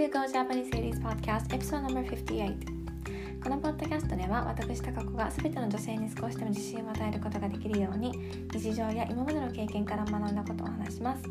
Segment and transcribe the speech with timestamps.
[0.00, 8.10] to Go Japanese Series Podcast Episode No.58 このポッドキャストでは私高子が全ての女性に少しでも自信を与えることができるように
[8.50, 11.24] 日常や今までの経験から学んだことを話します。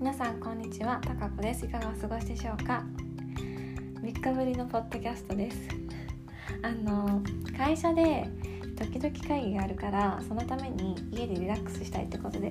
[0.00, 1.66] 皆さんこんにちは高子です。
[1.66, 2.82] いかがお過ごしでしょうか
[4.00, 5.68] ？3日ぶりのポッドキャストです。
[6.62, 7.20] あの
[7.54, 8.26] 会社で
[8.78, 12.48] 時々会議があるからそのために家でリラックスしたいってことで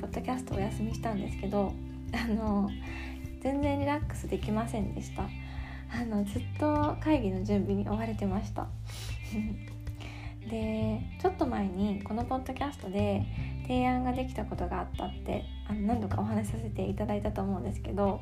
[0.00, 1.72] ポッドキャストお休みしたんですけど
[2.12, 2.70] あの
[3.40, 5.22] 全然リラックスできませんでした。
[5.88, 8.66] あのずっと会議の準備に追われてました。
[10.48, 13.24] でちょっと前にこのポッドキャストで
[13.62, 18.20] 提案ができたことがあったってあの何度かお話しさせていただいたと思うんですけど、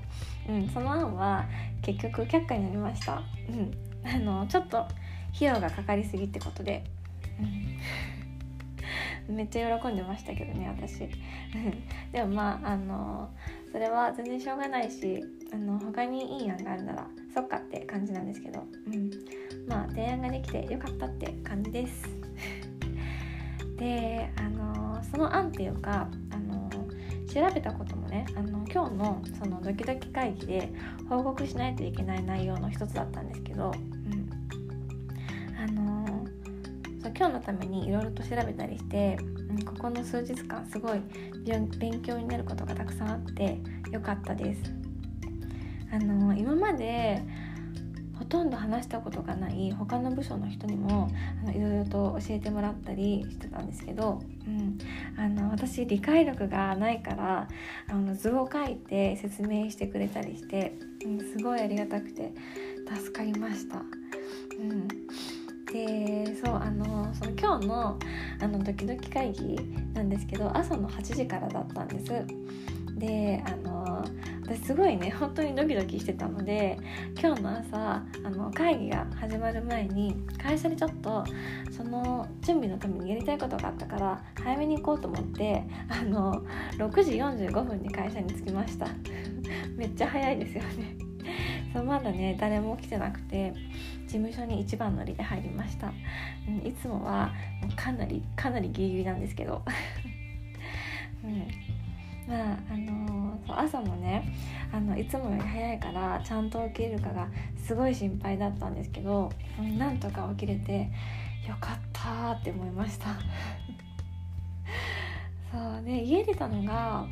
[0.49, 1.47] うん、その案は
[1.83, 3.75] 結局却下になりました、うん、
[4.09, 4.93] あのちょっと費
[5.41, 6.85] 用がかかりすぎってことで、
[7.39, 7.79] うん、
[9.29, 11.09] めっちゃ喜んでましたけどね私。
[12.13, 13.31] でもまああの
[13.73, 19.11] それは全然しょうがないしあの他にいい案があるならそっかって感じなんですけど、うん、
[19.67, 22.05] まあ提案ができてよかったって感じです。
[23.79, 26.71] であのその案っていうかあの
[27.27, 30.73] 調べたこともねあの今日のそのドキドキ会議で
[31.09, 33.73] 報告しないといけない内容の一つだったんですけど、
[37.17, 39.19] 今日のためにいろいろと調べたりして
[39.65, 41.01] ここの数日間すごい
[41.79, 43.59] 勉強になることがたくさんあって
[43.91, 44.63] よかったです
[45.93, 47.23] あの今まで
[48.19, 51.11] ほとんど話したことがない他の部署の人にも
[51.55, 54.79] いろいろと教えてもらったりしてたんですけど、うん、
[55.17, 57.49] あの私理解力がないから
[57.89, 62.33] あの図を書いて説明してくれたりして、うん、すごいありがたくて
[62.89, 63.77] 助かりました。
[63.77, 63.81] う
[64.63, 64.89] ん
[65.75, 67.99] でそうあのその今日の
[68.41, 69.57] あのドキドキ会議
[69.93, 72.13] なんですけど朝の8時からだったんです。
[72.97, 74.05] であの
[74.45, 76.79] 私すごいね本当にドキドキしてたので
[77.21, 81.25] 今日の朝あの会議が始まる前に会社でちょっと
[81.77, 86.45] その準備のためにやりたいことがあったから早めに行こうと思ってあの
[86.79, 88.87] 6時45分に会社に着きました。
[89.77, 91.04] めっちゃ早いですよね。
[91.75, 93.53] そうまだね誰も来てなくて
[94.07, 95.93] 事務所に一番乗りで入りました、
[96.49, 99.61] うん、いつもはもうかなりかなりギリギリなんですけど、
[101.25, 101.49] うん、
[102.29, 104.33] まああのー、朝もね
[104.73, 107.27] あのいつもより早いからちゃんと起きれるかが
[107.57, 110.93] すごい心配だったんですけど、うん、なんとか起きれて
[111.49, 113.07] よかったって思いました。
[115.51, 117.05] そうね家出たのが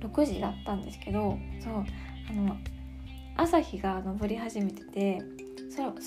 [0.00, 1.84] 6時だったんですけどそう
[2.28, 2.56] あの
[3.40, 5.22] 朝日が昇り始めてて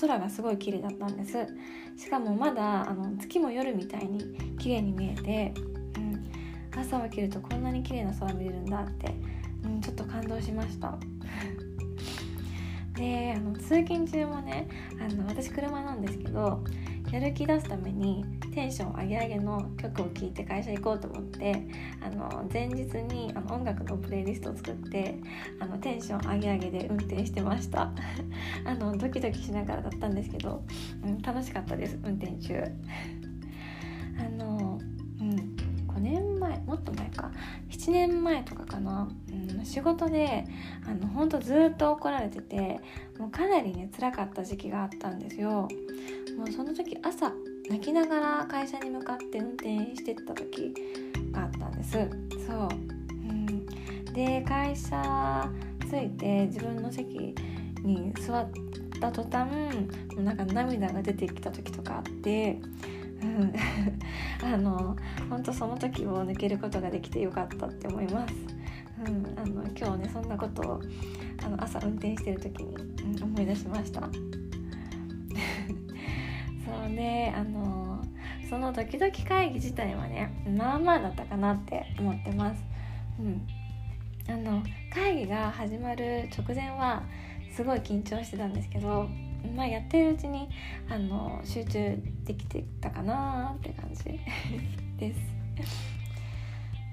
[0.00, 1.48] 空がすごい綺麗だったんです。
[1.96, 5.52] しかもまだあの月も夜みたいに綺麗に見えて、
[5.96, 9.12] うん、朝起きるとこんなに綺麗な空見れるんだって、
[9.64, 10.96] うん、ちょっと感動しました。
[12.94, 14.68] であの通勤中もね
[15.00, 16.62] あの私車なんですけど
[17.14, 21.64] やる気出すためにテンション上げ上げの曲を聴いて会社行こうと思って
[22.02, 25.14] あの前日にあの音楽のプレイリストを作って
[25.60, 27.92] あのテンション上げ上げで運転してました。
[28.66, 30.64] あのドキドキしながらだったんですけど、
[31.04, 32.64] うん、楽しかったです運転中。
[34.18, 34.80] あの
[35.20, 35.56] うん
[35.94, 37.30] 5年前もっと前か。
[37.70, 40.46] 7年前とかかな、うん、仕事で
[40.84, 42.80] あのほんとずっと怒られてて
[43.18, 45.68] もうかなりね辛かった時期があったんですよ。
[46.36, 47.32] もうその時朝
[47.68, 50.74] 泣きながら会社に向かって運転してった時
[51.32, 51.92] があったんです。
[51.92, 52.68] そう、
[53.10, 53.66] うん、
[54.12, 55.50] で会社
[55.90, 57.34] 着いて自分の席
[57.82, 58.50] に座っ
[59.00, 59.50] た途端
[60.14, 62.60] もうなんか涙が出てきた時とかあって
[63.22, 63.52] うん。
[64.44, 64.96] あの
[65.30, 68.34] 本当その時を抜けることができてよかったって思います。
[69.06, 70.80] うん、あの今日ねそんなことを
[71.44, 74.08] あの朝運転してる時に、うん、思い出しました。
[76.84, 78.04] そうねあの
[78.50, 82.62] そのドキドキ会議自体はねまあまあだったかなって思ってます。
[83.18, 83.46] うん、
[84.28, 84.62] あの
[84.92, 87.02] 会議が始まる直前は
[87.56, 89.08] すごい緊張してたんですけど、
[89.56, 90.48] まあ、やってるうちに
[90.90, 94.20] あの集中できてたかなって感じ
[94.98, 95.20] です。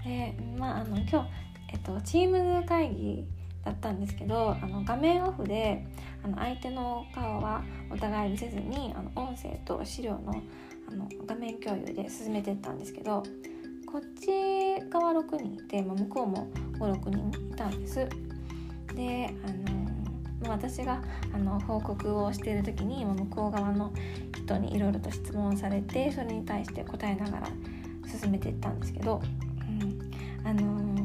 [0.05, 1.29] でまああの今日、
[1.73, 3.25] えっと、チーム会議
[3.63, 5.85] だったんですけどあの画面オフで
[6.23, 10.41] あの相手の顔はお互い見せずにあの音声と資料の
[10.87, 13.23] あの画面共有で進めてったんですけど
[13.85, 14.27] こっち
[14.89, 16.49] 側6人いて、まあ、向こうも
[16.79, 18.07] 56人いたんです。
[18.95, 19.91] であの
[20.49, 21.01] 私が
[21.33, 23.93] あの報告をしている時に向こう側の
[24.35, 27.47] 人にいろいろと質問されてそれに対して答えながら
[28.19, 29.21] 進めていったんですけど、
[30.43, 31.00] うん、あの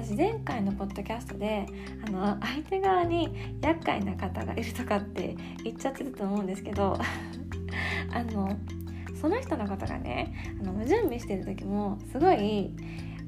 [0.00, 1.66] 私前回のポッドキャストで
[2.06, 6.96] あの相手側に厄介な方がいるとかって言っちゃってたと思うんですけど
[8.14, 8.56] あの
[9.20, 12.70] その人のことがねあの準備してる時もすごい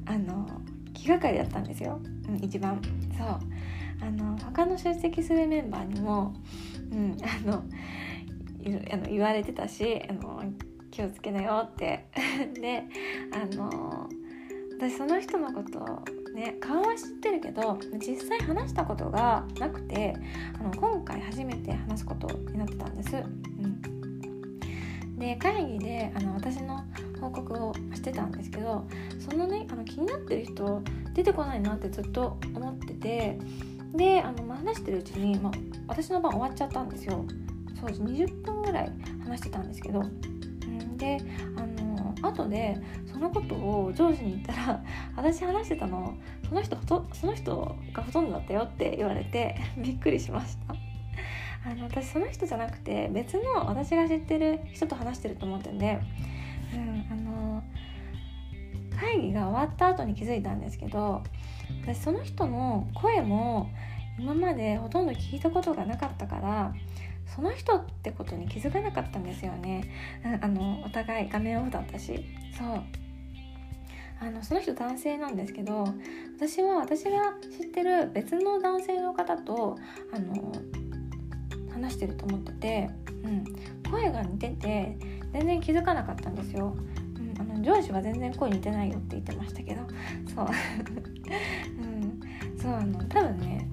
[0.06, 0.46] あの
[0.94, 2.80] 気がかりだったんですよ、うん、一番。
[3.18, 3.26] そう。
[4.02, 6.32] あの他の出席するメンバーにも、
[6.92, 7.64] うん、あの
[8.92, 10.44] あの言われてたしあの
[10.90, 12.06] 気をつけなよって。
[12.54, 12.84] で
[13.32, 14.08] あの
[14.78, 20.16] 私その人のことね顔は知ってるけど実際話したことがなくて
[20.58, 23.16] あの今回初めて話すことになってたんです。
[23.16, 23.80] うん。
[25.18, 26.82] で会議であの私の
[27.20, 28.86] 報告をしてたんですけど
[29.18, 30.82] そのねあの気になってる人
[31.12, 33.38] 出てこないなってずっと思ってて
[33.94, 35.50] であの、話してるうちに、ま、
[35.88, 37.24] 私の番終わっちゃったんですよ。
[37.78, 38.92] そうです20分ぐらい
[39.24, 41.18] 話してたんですけど、うん、で
[41.56, 41.79] あの
[42.22, 42.76] 後で
[43.12, 44.82] そのことを上司に言ったら
[45.16, 46.14] 私話してたの
[46.48, 46.76] その人
[47.12, 50.74] その人がほとんどだったよって言われて びっくりしました。
[51.62, 56.00] あの私その人じゃなくて別の私が知ってる人と話してると思ってんで、
[56.74, 57.62] うん、あの
[58.98, 61.22] 会議が終わった後に気づいたんですけど
[61.82, 63.68] 私その人の声も
[64.18, 66.74] 今までほとんど聞いたことがなかったから
[67.34, 69.90] その人ってことに気づかなかったんですよね。
[70.42, 72.24] あのお互い画面オフだったし。
[72.58, 72.82] そう。
[74.22, 75.84] あのその人男性なんですけど
[76.36, 79.78] 私は私が知ってる別の男性の方と
[80.12, 80.52] あの
[81.72, 82.90] 話してると思ってて、
[83.24, 83.44] うん、
[83.90, 84.98] 声が似てて
[85.32, 86.76] 全然気づかなかったんですよ。
[87.16, 89.82] うん、あの上司は全然声似てないよって言ってましたけど。
[90.34, 90.46] そう、
[91.80, 92.20] うん、
[92.60, 93.68] そうあの多分ね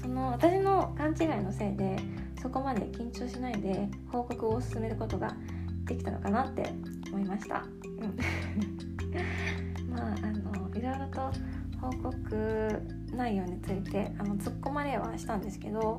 [0.00, 1.96] その私の勘違いのせいで
[2.40, 5.34] そこまで緊張しないで報告を進めることが
[5.84, 6.72] できたのかなって
[7.08, 7.64] 思いました。
[8.00, 11.30] うん、 まああのいろいろと
[11.80, 15.98] 報告内容についてあの突っ込まれはしたんですけど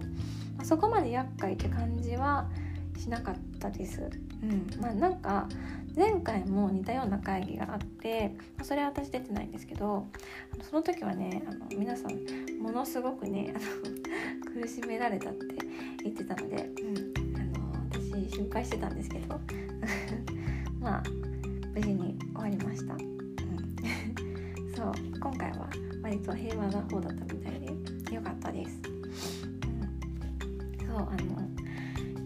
[0.63, 2.50] そこまで厄介って感じは
[2.98, 4.10] しなかったです。
[4.44, 5.48] うんまあ、なんか
[5.95, 10.06] 前回も似たような会議があってそれは私出てないんですけど
[10.62, 15.45] その時はねあの皆さんものすごくねあの苦しめられたって
[16.04, 19.39] 言ってたので、うん、あの私心配してたんですけど
[20.81, 21.04] まあ
[21.75, 22.95] 無事に終わりました。
[22.95, 23.06] うん、
[24.75, 25.69] そう今回は
[26.01, 28.81] 割と平和な方だったみたいで良かったです。
[30.88, 31.48] そうあの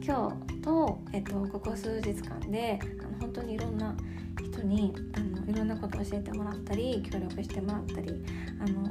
[0.02, 3.94] 今日と、えっと、ここ数日間であの本当にいろんな
[4.40, 8.24] 人にあのいろんなことを教えてもらったり協力してもらったり
[8.60, 8.86] あの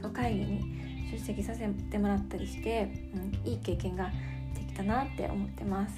[0.00, 4.10] そう会議に出席させてもらったりして、うん、いい経験が
[4.54, 5.94] できたなって思ってます。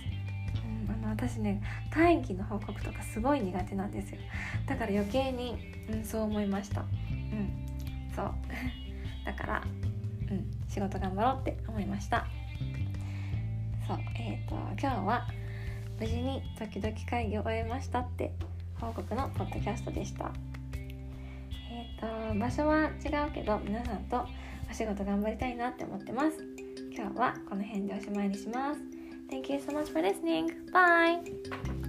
[0.86, 4.18] うん、あの私ね会議の報告とかすごい苦手なんですよ。
[4.66, 5.56] だから余計に、
[5.90, 6.80] うん、そう思いました。
[6.80, 7.62] うん
[8.14, 8.34] そう。
[9.24, 9.62] だから、
[10.30, 12.26] うん、仕事頑張ろうって思いました。
[13.86, 15.26] そうえっ、ー、と今日は
[15.98, 18.32] 無事に時々会議を終えましたって
[18.80, 20.32] 報告のポッドキャストでした。
[21.70, 24.26] えっ、ー、と場所は違うけど皆さんと
[24.72, 26.38] お仕事頑張りたいなって思ってます
[26.96, 28.80] 今日はこの辺でおしまいにします
[29.28, 30.50] Thank you so much for listening.
[30.72, 31.81] Bye!